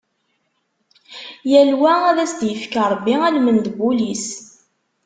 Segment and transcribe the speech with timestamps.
[1.51, 4.25] Yal wa, ad as-d-yefk Ṛebbi almend n wul-is.